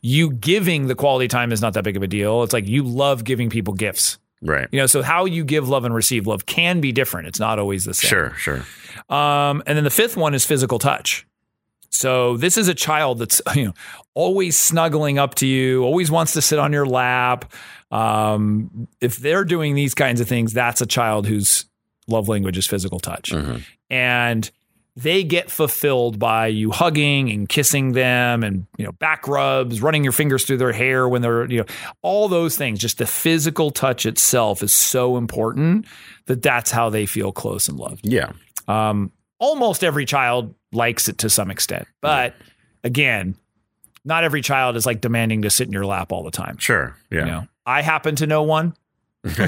you 0.00 0.30
giving 0.32 0.86
the 0.86 0.94
quality 0.94 1.28
time 1.28 1.52
is 1.52 1.60
not 1.60 1.74
that 1.74 1.84
big 1.84 1.96
of 1.96 2.02
a 2.02 2.06
deal. 2.06 2.42
It's 2.42 2.52
like 2.52 2.66
you 2.66 2.82
love 2.84 3.24
giving 3.24 3.50
people 3.50 3.74
gifts. 3.74 4.18
right. 4.40 4.66
You 4.72 4.80
know, 4.80 4.86
so 4.86 5.02
how 5.02 5.24
you 5.26 5.44
give 5.44 5.68
love 5.68 5.84
and 5.84 5.94
receive 5.94 6.26
love 6.26 6.46
can 6.46 6.80
be 6.80 6.90
different. 6.90 7.28
It's 7.28 7.38
not 7.40 7.58
always 7.58 7.84
the 7.84 7.94
same. 7.94 8.08
Sure, 8.08 8.34
sure. 8.36 8.64
Um, 9.08 9.62
and 9.66 9.76
then 9.76 9.84
the 9.84 9.90
fifth 9.90 10.16
one 10.16 10.34
is 10.34 10.44
physical 10.44 10.78
touch. 10.78 11.26
So 11.92 12.36
this 12.36 12.56
is 12.56 12.66
a 12.68 12.74
child 12.74 13.18
that's 13.18 13.40
you 13.54 13.66
know 13.66 13.74
always 14.14 14.58
snuggling 14.58 15.18
up 15.18 15.34
to 15.36 15.46
you, 15.46 15.84
always 15.84 16.10
wants 16.10 16.32
to 16.32 16.42
sit 16.42 16.58
on 16.58 16.72
your 16.72 16.86
lap. 16.86 17.52
Um, 17.90 18.88
if 19.00 19.18
they're 19.18 19.44
doing 19.44 19.74
these 19.74 19.94
kinds 19.94 20.20
of 20.20 20.28
things, 20.28 20.52
that's 20.52 20.80
a 20.80 20.86
child 20.86 21.26
whose 21.26 21.66
love 22.08 22.28
language 22.28 22.56
is 22.58 22.66
physical 22.66 22.98
touch. 22.98 23.30
Mhm. 23.30 23.62
And 23.90 24.50
they 24.96 25.24
get 25.24 25.50
fulfilled 25.50 26.18
by 26.18 26.48
you 26.48 26.70
hugging 26.70 27.30
and 27.30 27.48
kissing 27.48 27.92
them 27.92 28.42
and 28.42 28.66
you 28.76 28.84
know 28.84 28.92
back 28.92 29.26
rubs 29.26 29.80
running 29.80 30.02
your 30.04 30.12
fingers 30.12 30.44
through 30.44 30.58
their 30.58 30.72
hair 30.72 31.08
when 31.08 31.22
they're 31.22 31.50
you 31.50 31.60
know 31.60 31.64
all 32.02 32.28
those 32.28 32.58
things 32.58 32.78
just 32.78 32.98
the 32.98 33.06
physical 33.06 33.70
touch 33.70 34.04
itself 34.04 34.62
is 34.62 34.74
so 34.74 35.16
important 35.16 35.86
that 36.26 36.42
that's 36.42 36.70
how 36.70 36.90
they 36.90 37.06
feel 37.06 37.32
close 37.32 37.68
and 37.68 37.78
loved 37.78 38.06
Yeah. 38.06 38.32
um, 38.68 39.12
almost 39.42 39.82
every 39.82 40.04
child 40.04 40.54
likes 40.72 41.08
it 41.08 41.18
to 41.18 41.28
some 41.28 41.50
extent 41.50 41.86
but 42.00 42.34
again 42.84 43.34
not 44.04 44.24
every 44.24 44.40
child 44.42 44.76
is 44.76 44.86
like 44.86 45.00
demanding 45.00 45.42
to 45.42 45.50
sit 45.50 45.66
in 45.66 45.72
your 45.72 45.84
lap 45.84 46.12
all 46.12 46.22
the 46.22 46.30
time 46.30 46.56
Sure. 46.58 46.96
you 47.10 47.18
Yeah. 47.18 47.24
know 47.24 47.46
i 47.66 47.82
happen 47.82 48.14
to 48.16 48.26
know 48.26 48.42
one 48.44 48.74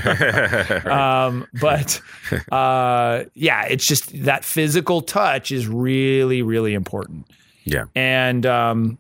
um, 0.87 1.47
but 1.61 2.01
uh, 2.53 3.25
yeah, 3.35 3.65
it's 3.65 3.85
just 3.85 4.23
that 4.25 4.45
physical 4.45 5.03
touch 5.03 5.51
is 5.51 5.67
really, 5.67 6.43
really 6.43 6.75
important. 6.75 7.27
Yeah. 7.65 7.87
And 7.97 8.47
um, 8.47 8.99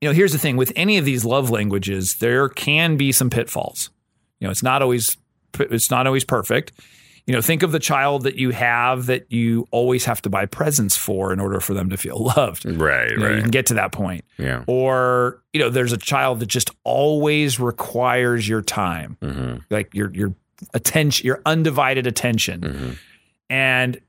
you 0.00 0.08
know, 0.08 0.14
here's 0.14 0.30
the 0.30 0.38
thing: 0.38 0.56
with 0.56 0.72
any 0.76 0.98
of 0.98 1.04
these 1.04 1.24
love 1.24 1.50
languages, 1.50 2.16
there 2.20 2.48
can 2.48 2.96
be 2.96 3.10
some 3.10 3.28
pitfalls. 3.28 3.90
You 4.38 4.46
know, 4.46 4.52
it's 4.52 4.62
not 4.62 4.82
always 4.82 5.16
it's 5.58 5.90
not 5.90 6.06
always 6.06 6.22
perfect. 6.24 6.70
You 7.26 7.32
know, 7.34 7.40
think 7.40 7.62
of 7.62 7.72
the 7.72 7.78
child 7.78 8.24
that 8.24 8.36
you 8.36 8.50
have 8.50 9.06
that 9.06 9.32
you 9.32 9.66
always 9.70 10.04
have 10.04 10.20
to 10.22 10.28
buy 10.30 10.44
presents 10.44 10.94
for 10.94 11.32
in 11.32 11.40
order 11.40 11.58
for 11.58 11.72
them 11.72 11.88
to 11.88 11.96
feel 11.96 12.18
loved. 12.36 12.66
right. 12.66 13.10
You, 13.10 13.16
know, 13.16 13.30
you 13.30 13.40
can 13.40 13.50
get 13.50 13.66
to 13.66 13.74
that 13.74 13.92
point. 13.92 14.24
Yeah. 14.36 14.62
Or, 14.66 15.42
you 15.54 15.60
know, 15.60 15.70
there's 15.70 15.92
a 15.92 15.96
child 15.96 16.40
that 16.40 16.46
just 16.46 16.70
always 16.84 17.58
requires 17.58 18.46
your 18.48 18.60
time 18.62 19.16
hmm 19.22 19.56
like 19.70 19.94
your 19.94 20.10
your 20.14 20.34
attention, 20.74 21.26
your 21.26 21.40
undivided 21.46 22.06
attention. 22.06 22.62
hmm 22.62 22.90
And 23.48 24.00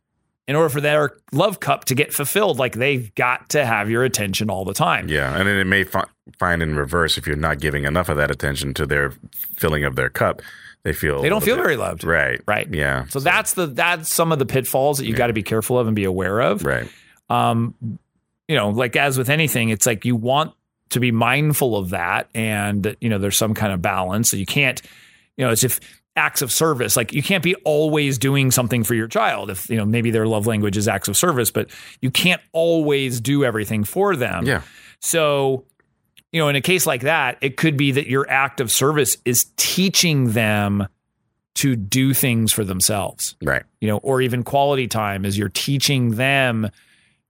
in 0.47 0.55
order 0.55 0.69
for 0.69 0.79
their 0.81 1.17
love 1.31 1.59
cup 1.59 1.85
to 1.85 1.95
get 1.95 2.13
fulfilled, 2.13 2.59
like 2.59 2.73
they've 2.73 3.13
got 3.15 3.49
to 3.49 3.65
have 3.65 3.89
your 3.89 4.03
attention 4.03 4.49
all 4.49 4.63
the 4.63 4.73
time. 4.75 5.07
Yeah. 5.07 5.35
And 5.35 5.47
then 5.47 5.57
it 5.57 5.65
may 5.65 5.83
fi- 5.85 6.05
find 6.37 6.61
in 6.61 6.75
reverse 6.75 7.17
if 7.17 7.25
you're 7.25 7.35
not 7.35 7.59
giving 7.59 7.85
enough 7.85 8.09
of 8.09 8.17
that 8.17 8.29
attention 8.29 8.73
to 8.75 8.85
their 8.85 9.13
filling 9.57 9.83
of 9.85 9.95
their 9.95 10.09
cup, 10.09 10.41
they 10.85 10.93
feel 10.93 11.21
They 11.21 11.27
don't 11.29 11.43
feel 11.43 11.55
little 11.55 11.65
very 11.65 11.75
loved. 11.77 12.05
right. 12.05 12.39
Right. 12.47 12.73
Yeah. 12.73 13.05
So 13.09 13.19
that's 13.19 13.53
the 13.53 13.65
that's 13.65 14.13
some 14.13 14.31
of 14.31 14.39
the 14.39 14.45
pitfalls 14.45 14.99
that 14.99 15.05
you 15.07 15.13
got 15.13 15.27
to 15.27 15.33
be 15.33 15.43
careful 15.43 15.77
of 15.77 15.87
and 15.87 15.95
be 15.95 16.05
aware 16.05 16.39
of. 16.39 16.63
right. 16.63 16.87
Um, 17.29 17.73
you 18.47 18.55
know, 18.55 18.69
like 18.69 18.95
as 18.95 19.17
with 19.17 19.29
anything, 19.29 19.69
it's 19.69 19.85
like 19.87 20.05
you 20.05 20.15
want 20.15 20.53
to 20.91 20.99
be 20.99 21.11
mindful 21.11 21.75
of 21.75 21.89
that, 21.89 22.29
and 22.35 22.95
you 23.01 23.09
know, 23.09 23.17
there's 23.17 23.35
some 23.35 23.55
kind 23.55 23.73
of 23.73 23.81
balance. 23.81 24.29
So 24.29 24.37
you 24.37 24.45
can't, 24.45 24.79
you 25.35 25.43
know, 25.43 25.51
it's 25.51 25.63
if 25.63 25.79
acts 26.15 26.43
of 26.43 26.51
service, 26.51 26.95
like 26.95 27.11
you 27.11 27.23
can't 27.23 27.43
be 27.43 27.55
always 27.65 28.19
doing 28.19 28.51
something 28.51 28.83
for 28.83 28.93
your 28.93 29.07
child. 29.07 29.49
If 29.49 29.67
you 29.69 29.77
know, 29.77 29.85
maybe 29.85 30.11
their 30.11 30.27
love 30.27 30.45
language 30.45 30.77
is 30.77 30.87
acts 30.87 31.07
of 31.07 31.17
service, 31.17 31.49
but 31.49 31.71
you 32.01 32.11
can't 32.11 32.41
always 32.53 33.19
do 33.19 33.43
everything 33.43 33.83
for 33.83 34.15
them. 34.15 34.45
Yeah. 34.45 34.61
So, 35.01 35.65
you 36.35 36.41
know, 36.41 36.49
in 36.49 36.57
a 36.57 36.61
case 36.61 36.85
like 36.85 37.03
that, 37.03 37.37
it 37.39 37.55
could 37.55 37.77
be 37.77 37.93
that 37.93 38.07
your 38.07 38.29
act 38.29 38.59
of 38.59 38.69
service 38.69 39.17
is 39.23 39.45
teaching 39.55 40.31
them 40.33 40.85
to 41.53 41.77
do 41.77 42.13
things 42.13 42.51
for 42.51 42.65
themselves 42.65 43.37
Right. 43.41 43.63
you 43.79 43.87
know, 43.87 43.99
or 43.99 44.21
even 44.21 44.43
quality 44.43 44.89
time 44.89 45.23
is 45.23 45.37
you're 45.37 45.47
teaching 45.47 46.15
them 46.15 46.69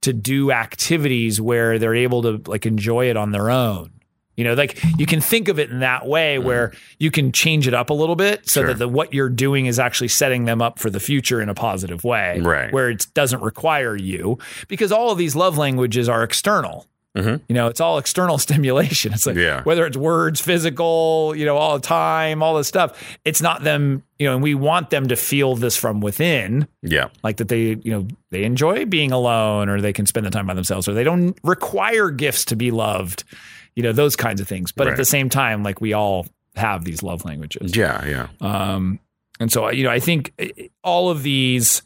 to 0.01 0.11
do 0.11 0.51
activities 0.51 1.39
where 1.39 1.77
they're 1.77 1.93
able 1.93 2.23
to 2.23 2.41
like 2.49 2.65
enjoy 2.65 3.11
it 3.11 3.15
on 3.15 3.31
their 3.31 3.51
own. 3.51 3.91
You 4.37 4.43
know, 4.45 4.55
like 4.55 4.83
you 4.97 5.05
can 5.05 5.21
think 5.21 5.49
of 5.49 5.59
it 5.59 5.69
in 5.69 5.81
that 5.81 6.07
way 6.07 6.37
mm-hmm. 6.37 6.47
where 6.47 6.73
you 6.97 7.11
can 7.11 7.31
change 7.31 7.67
it 7.67 7.75
up 7.75 7.91
a 7.91 7.93
little 7.93 8.15
bit 8.15 8.49
so 8.49 8.61
Sure. 8.61 8.69
that 8.69 8.79
the, 8.79 8.87
what 8.87 9.13
you're 9.13 9.29
doing 9.29 9.67
is 9.67 9.77
actually 9.77 10.07
setting 10.07 10.45
them 10.45 10.63
up 10.63 10.79
for 10.79 10.89
the 10.89 10.99
future 10.99 11.39
in 11.39 11.47
a 11.47 11.53
positive 11.53 12.03
way, 12.03 12.39
Right. 12.41 12.73
where 12.73 12.89
it 12.89 13.05
doesn't 13.13 13.43
require 13.43 13.95
you 13.95 14.39
because 14.67 14.91
all 14.91 15.11
of 15.11 15.19
these 15.19 15.35
love 15.35 15.59
languages 15.59 16.09
are 16.09 16.23
external. 16.23 16.87
Mhm. 17.15 17.41
You 17.47 17.55
know, 17.55 17.67
it's 17.67 17.79
all 17.79 17.97
external 17.97 18.37
stimulation. 18.47 19.13
It's 19.13 19.25
like 19.25 19.35
Yeah. 19.37 19.63
whether 19.63 19.85
it's 19.85 19.95
words, 19.97 20.41
physical, 20.41 21.33
you 21.35 21.45
know, 21.45 21.55
all 21.57 21.79
the 21.79 21.85
time, 21.87 22.43
all 22.43 22.55
this 22.55 22.67
stuff. 22.67 23.17
It's 23.23 23.41
not 23.41 23.63
them, 23.63 24.03
you 24.19 24.27
know, 24.27 24.33
and 24.33 24.43
we 24.43 24.53
want 24.55 24.89
them 24.89 25.07
to 25.07 25.15
feel 25.15 25.55
this 25.55 25.77
from 25.77 26.01
within 26.01 26.67
Yeah. 26.81 27.07
like 27.23 27.37
that 27.37 27.47
they 27.47 27.77
you 27.83 27.91
know 27.91 28.07
they 28.31 28.43
enjoy 28.43 28.85
being 28.85 29.11
alone 29.11 29.69
or 29.69 29.79
they 29.81 29.93
can 29.93 30.05
spend 30.05 30.25
the 30.25 30.29
time 30.29 30.45
by 30.47 30.53
themselves 30.53 30.87
or 30.87 30.93
they 30.93 31.03
don't 31.05 31.37
require 31.43 32.09
gifts 32.09 32.45
to 32.45 32.55
be 32.55 32.71
loved 32.71 33.23
you 33.75 33.83
know 33.83 33.91
those 33.91 34.15
kinds 34.15 34.39
of 34.41 34.47
things 34.47 34.71
but 34.71 34.87
at 34.87 34.95
the 34.97 35.05
same 35.05 35.29
time 35.29 35.63
like 35.63 35.79
we 35.81 35.93
all 35.93 36.25
have 36.55 36.85
these 36.85 37.03
love 37.03 37.25
languages 37.25 37.75
Yeah. 37.75 38.05
Yeah. 38.05 38.27
um 38.41 38.99
and 39.39 39.51
so 39.51 39.69
you 39.69 39.83
know 39.83 39.89
i 39.91 39.99
think 39.99 40.31
eh, 40.39 40.49
all 40.83 41.09
of 41.09 41.23
these 41.23 41.81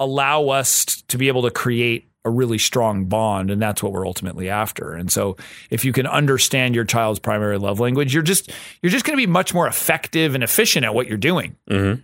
allow 0.00 0.48
us 0.48 0.84
to 1.08 1.18
be 1.18 1.28
able 1.28 1.42
to 1.42 1.50
create 1.50 2.08
a 2.26 2.30
really 2.30 2.58
strong 2.58 3.06
bond 3.06 3.50
and 3.50 3.62
that's 3.62 3.82
what 3.82 3.92
we're 3.92 4.06
ultimately 4.06 4.50
after. 4.50 4.92
And 4.92 5.10
so 5.10 5.36
if 5.70 5.84
you 5.84 5.92
can 5.92 6.06
understand 6.06 6.74
your 6.74 6.84
child's 6.84 7.18
primary 7.18 7.58
love 7.58 7.80
language 7.80 8.12
you're 8.12 8.22
just 8.22 8.50
you're 8.82 8.92
just 8.92 9.04
going 9.06 9.16
to 9.16 9.22
be 9.22 9.26
much 9.26 9.54
more 9.54 9.66
effective 9.66 10.34
and 10.34 10.44
efficient 10.44 10.84
at 10.84 10.94
what 10.94 11.06
you're 11.06 11.16
doing. 11.16 11.56
Hmm 11.68 11.94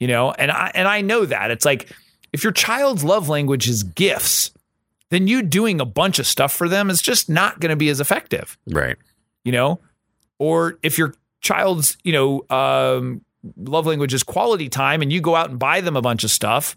you 0.00 0.08
know 0.08 0.32
and 0.32 0.50
i 0.50 0.68
and 0.74 0.88
i 0.88 1.00
know 1.00 1.24
that. 1.24 1.52
It's 1.52 1.64
like 1.64 1.88
if 2.32 2.42
your 2.42 2.52
child's 2.52 3.04
love 3.04 3.28
language 3.28 3.68
is 3.68 3.84
gifts 3.84 4.50
then 5.10 5.28
you 5.28 5.42
doing 5.42 5.80
a 5.80 5.84
bunch 5.84 6.18
of 6.18 6.26
stuff 6.26 6.52
for 6.52 6.68
them 6.70 6.88
is 6.88 7.02
just 7.02 7.28
not 7.28 7.60
going 7.60 7.68
to 7.70 7.76
be 7.76 7.90
as 7.90 8.00
effective. 8.00 8.56
Right. 8.66 8.96
you 9.44 9.52
know? 9.52 9.78
Or 10.38 10.78
if 10.82 10.96
your 10.96 11.14
child's 11.40 11.96
you 12.02 12.12
know 12.12 12.44
um, 12.50 13.20
love 13.56 13.86
language 13.86 14.14
is 14.14 14.22
quality 14.22 14.68
time 14.68 15.02
and 15.02 15.12
you 15.12 15.20
go 15.20 15.36
out 15.36 15.50
and 15.50 15.58
buy 15.58 15.80
them 15.80 15.96
a 15.96 16.02
bunch 16.02 16.24
of 16.24 16.30
stuff 16.30 16.76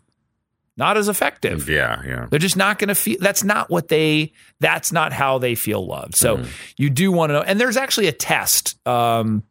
not 0.77 0.97
as 0.97 1.07
effective 1.09 1.69
Yeah. 1.69 2.01
Yeah. 2.05 2.27
they're 2.29 2.39
just 2.39 2.57
not 2.57 2.79
going 2.79 2.89
to 2.89 2.95
feel 2.95 3.17
that's 3.19 3.43
not 3.43 3.69
what 3.69 3.87
they 3.87 4.33
that's 4.59 4.91
not 4.91 5.13
how 5.13 5.37
they 5.37 5.55
feel 5.55 5.85
loved 5.85 6.15
so 6.15 6.43
you 6.77 6.89
do 6.89 7.11
want 7.11 7.29
to 7.29 7.33
know 7.35 7.41
and 7.41 7.59
there's 7.59 7.77
actually 7.77 8.07
a 8.07 8.11
test 8.11 8.75
um, 8.87 9.43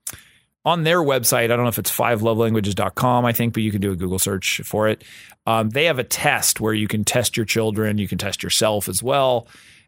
on 0.64 0.82
their 0.84 0.98
website 0.98 1.44
i 1.44 1.46
don't 1.48 1.62
know 1.62 1.68
if 1.68 1.78
it's 1.78 1.90
fivelovelanguages.com 1.90 3.24
i 3.24 3.32
think 3.32 3.54
but 3.54 3.62
you 3.62 3.70
can 3.70 3.80
do 3.80 3.92
a 3.92 3.96
google 3.96 4.18
search 4.18 4.60
for 4.64 4.88
it 4.88 5.04
um, 5.46 5.68
they 5.70 5.84
have 5.84 5.98
a 5.98 6.04
test 6.04 6.60
where 6.60 6.74
you 6.74 6.88
can 6.88 7.04
test 7.04 7.36
your 7.36 7.46
children 7.46 7.98
you 7.98 8.08
can 8.08 8.18
test 8.18 8.42
yourself 8.42 8.88
as 8.88 9.02
well 9.02 9.46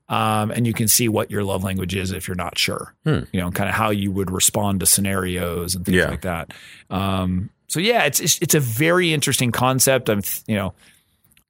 um, 0.08 0.52
and 0.52 0.66
you 0.68 0.72
can 0.72 0.86
see 0.86 1.08
what 1.08 1.32
your 1.32 1.42
love 1.42 1.64
language 1.64 1.94
is 1.96 2.12
if 2.12 2.28
you're 2.28 2.34
not 2.36 2.58
sure 2.58 2.94
Hmm. 3.04 3.20
you 3.32 3.40
know 3.40 3.50
kind 3.50 3.68
of 3.68 3.74
how 3.74 3.90
you 3.90 4.10
would 4.12 4.30
respond 4.30 4.80
to 4.80 4.86
scenarios 4.86 5.74
and 5.74 5.84
things 5.84 5.96
Yeah. 5.96 6.10
like 6.10 6.22
that 6.22 6.52
um, 6.90 7.50
so 7.68 7.80
yeah 7.80 8.04
it's, 8.04 8.20
it's 8.20 8.38
it's 8.40 8.54
a 8.54 8.60
very 8.60 9.12
interesting 9.12 9.50
concept 9.52 10.08
i'm 10.08 10.22
you 10.46 10.54
know 10.56 10.74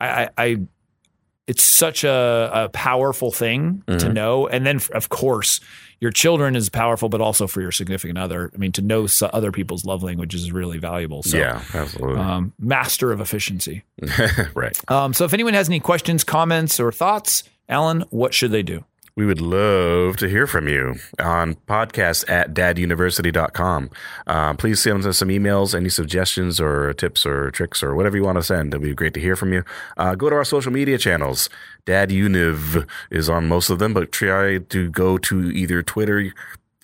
I, 0.00 0.06
I, 0.24 0.28
I 0.38 0.56
it's 1.46 1.62
such 1.62 2.02
a, 2.02 2.50
a 2.52 2.68
powerful 2.70 3.30
thing 3.30 3.82
to 3.86 3.92
Mhm. 4.06 4.12
know. 4.14 4.48
And 4.48 4.66
then, 4.66 4.80
of 4.92 5.08
course, 5.10 5.60
your 6.00 6.10
children 6.10 6.56
is 6.56 6.68
powerful, 6.68 7.08
but 7.08 7.20
also 7.20 7.46
for 7.46 7.60
your 7.60 7.70
significant 7.70 8.18
other. 8.18 8.50
I 8.52 8.58
mean, 8.58 8.72
to 8.72 8.82
know 8.82 9.06
other 9.32 9.52
people's 9.52 9.84
love 9.84 10.02
languages 10.02 10.42
is 10.42 10.50
really 10.50 10.78
valuable. 10.78 11.22
So, 11.22 11.36
yeah. 11.38 11.62
Absolutely. 11.72 12.18
um, 12.20 12.52
master 12.58 13.12
of 13.12 13.20
efficiency. 13.20 13.84
right. 14.54 14.76
Um, 14.90 15.14
so, 15.14 15.24
if 15.24 15.32
anyone 15.32 15.54
has 15.54 15.68
any 15.68 15.78
questions, 15.78 16.24
comments, 16.24 16.80
or 16.80 16.90
thoughts, 16.90 17.44
Alan, 17.68 18.00
what 18.10 18.34
should 18.34 18.50
they 18.50 18.64
do? 18.64 18.84
We 19.16 19.24
would 19.24 19.40
love 19.40 20.18
to 20.18 20.28
hear 20.28 20.46
from 20.46 20.68
you 20.68 20.96
on 21.18 21.54
podcast 21.66 22.28
at 22.28 22.52
daduniversity.com. 22.52 23.88
Uh, 24.26 24.52
please 24.52 24.82
send 24.82 25.06
us 25.06 25.16
some 25.16 25.28
emails, 25.30 25.74
any 25.74 25.88
suggestions 25.88 26.60
or 26.60 26.92
tips 26.92 27.24
or 27.24 27.50
tricks 27.50 27.82
or 27.82 27.94
whatever 27.94 28.18
you 28.18 28.24
want 28.24 28.36
to 28.36 28.42
send. 28.42 28.74
It'd 28.74 28.82
be 28.82 28.94
great 28.94 29.14
to 29.14 29.20
hear 29.20 29.34
from 29.34 29.54
you. 29.54 29.64
Uh, 29.96 30.16
go 30.16 30.28
to 30.28 30.36
our 30.36 30.44
social 30.44 30.70
media 30.70 30.98
channels. 30.98 31.48
Dad 31.86 32.10
Univ 32.10 32.86
is 33.10 33.30
on 33.30 33.48
most 33.48 33.70
of 33.70 33.78
them, 33.78 33.94
but 33.94 34.12
try 34.12 34.58
to 34.58 34.90
go 34.90 35.16
to 35.16 35.50
either 35.50 35.82
Twitter, 35.82 36.30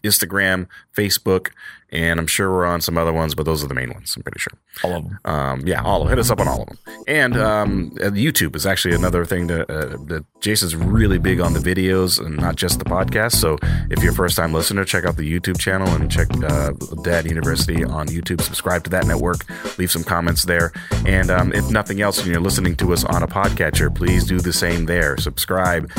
Instagram, 0.03 0.69
Facebook, 0.95 1.51
and 1.93 2.19
I'm 2.19 2.27
sure 2.27 2.51
we're 2.51 2.65
on 2.65 2.81
some 2.81 2.97
other 2.97 3.13
ones, 3.13 3.35
but 3.35 3.45
those 3.45 3.63
are 3.63 3.67
the 3.67 3.75
main 3.75 3.93
ones. 3.93 4.15
I'm 4.17 4.23
pretty 4.23 4.41
sure. 4.41 4.55
All 4.83 4.97
of 4.97 5.05
them. 5.05 5.19
Um, 5.27 5.67
yeah, 5.67 5.83
all 5.83 6.01
of 6.01 6.09
them. 6.09 6.17
hit 6.17 6.19
us 6.19 6.31
up 6.31 6.41
on 6.41 6.49
all 6.49 6.63
of 6.63 6.69
them. 6.69 6.79
And 7.07 7.37
um, 7.37 7.93
uh, 8.01 8.07
YouTube 8.07 8.57
is 8.57 8.65
actually 8.65 8.95
another 8.95 9.27
thing 9.27 9.49
that, 9.49 9.71
uh, 9.71 9.99
that 10.07 10.25
Jason's 10.41 10.75
really 10.75 11.19
big 11.19 11.41
on 11.41 11.53
the 11.53 11.61
videos 11.61 12.19
and 12.19 12.39
not 12.39 12.57
just 12.57 12.79
the 12.79 12.87
podcast. 12.87 13.33
So 13.33 13.59
if 13.91 14.03
you're 14.03 14.13
a 14.13 14.15
first 14.15 14.37
time 14.37 14.55
listener, 14.55 14.87
check 14.87 15.05
out 15.05 15.19
the 15.19 15.31
YouTube 15.31 15.59
channel 15.59 15.87
and 15.89 16.11
check 16.11 16.29
uh, 16.43 16.73
Dad 17.03 17.27
University 17.27 17.85
on 17.85 18.09
YouTube. 18.09 18.41
Subscribe 18.41 18.85
to 18.85 18.91
that 18.91 19.07
network. 19.07 19.45
Leave 19.79 19.91
some 19.91 20.03
comments 20.03 20.45
there. 20.47 20.73
And 21.05 21.31
um, 21.31 21.53
if 21.53 21.71
nothing 21.71 22.01
else, 22.01 22.19
and 22.19 22.29
you're 22.29 22.41
listening 22.41 22.75
to 22.77 22.95
us 22.95 23.05
on 23.05 23.23
a 23.23 23.29
podcatcher, 23.29 23.95
please 23.95 24.25
do 24.25 24.41
the 24.41 24.53
same 24.53 24.87
there. 24.87 25.19
Subscribe, 25.19 25.91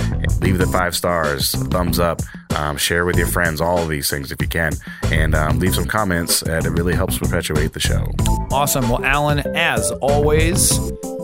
leave 0.41 0.57
the 0.57 0.67
five 0.67 0.95
stars, 0.95 1.51
thumbs 1.51 1.99
up, 1.99 2.21
um, 2.55 2.77
share 2.77 3.05
with 3.05 3.17
your 3.17 3.27
friends, 3.27 3.61
all 3.61 3.77
of 3.77 3.89
these 3.89 4.09
things 4.09 4.31
if 4.31 4.41
you 4.41 4.47
can, 4.47 4.73
and 5.05 5.35
um, 5.35 5.59
leave 5.59 5.75
some 5.75 5.85
comments. 5.85 6.41
And 6.41 6.65
it 6.65 6.69
really 6.71 6.95
helps 6.95 7.17
perpetuate 7.17 7.73
the 7.73 7.79
show. 7.79 8.11
Awesome. 8.51 8.89
Well, 8.89 9.03
Alan, 9.03 9.39
as 9.55 9.91
always, 10.01 10.77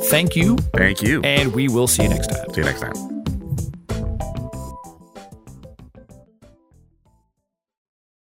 thank 0.09 0.35
you, 0.35 0.57
Thank 0.75 1.01
you. 1.01 1.21
and 1.23 1.53
we 1.53 1.67
will 1.67 1.87
see 1.87 2.03
you 2.03 2.09
next 2.09 2.27
time. 2.27 2.49
See 2.53 2.61
you 2.61 2.65
next 2.65 2.81
time. 2.81 3.18